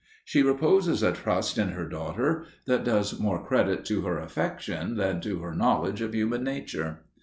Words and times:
She 0.25 0.41
reposes 0.41 1.03
a 1.03 1.11
trust 1.11 1.59
in 1.59 1.73
her 1.73 1.85
daughter 1.87 2.45
that 2.65 2.83
does 2.83 3.19
more 3.19 3.45
credit 3.45 3.85
to 3.85 4.01
her 4.01 4.17
affection 4.17 4.95
than 4.97 5.21
to 5.21 5.41
her 5.41 5.53
knowledge 5.53 6.01
of 6.01 6.15
human 6.15 6.43
nature. 6.43 7.03